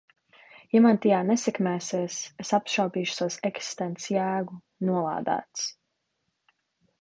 [0.75, 4.59] Ja man tajā nesekmēsies, es apšaubīšu savas eksistences jēgu,
[4.91, 5.69] nolādēts!